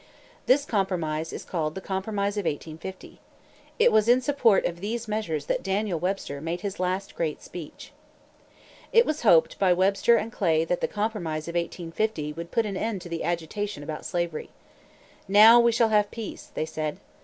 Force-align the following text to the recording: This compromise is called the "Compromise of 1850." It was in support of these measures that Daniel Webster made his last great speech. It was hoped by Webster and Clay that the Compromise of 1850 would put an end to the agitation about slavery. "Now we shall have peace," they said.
This 0.47 0.65
compromise 0.65 1.31
is 1.31 1.45
called 1.45 1.75
the 1.75 1.79
"Compromise 1.79 2.35
of 2.35 2.45
1850." 2.45 3.19
It 3.77 3.91
was 3.91 4.09
in 4.09 4.19
support 4.19 4.65
of 4.65 4.79
these 4.81 5.07
measures 5.07 5.45
that 5.45 5.61
Daniel 5.61 5.99
Webster 5.99 6.41
made 6.41 6.61
his 6.61 6.79
last 6.79 7.13
great 7.13 7.39
speech. 7.43 7.91
It 8.91 9.05
was 9.05 9.21
hoped 9.21 9.59
by 9.59 9.73
Webster 9.73 10.15
and 10.17 10.31
Clay 10.31 10.65
that 10.65 10.81
the 10.81 10.87
Compromise 10.87 11.47
of 11.47 11.53
1850 11.53 12.33
would 12.33 12.49
put 12.49 12.65
an 12.65 12.77
end 12.77 12.99
to 13.03 13.09
the 13.09 13.23
agitation 13.23 13.83
about 13.83 14.03
slavery. 14.03 14.49
"Now 15.27 15.59
we 15.59 15.71
shall 15.71 15.89
have 15.89 16.09
peace," 16.09 16.49
they 16.51 16.65
said. 16.65 16.97